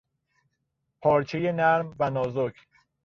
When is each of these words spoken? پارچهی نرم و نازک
پارچهی 1.01 1.51
نرم 1.51 1.95
و 1.99 2.09
نازک 2.09 2.55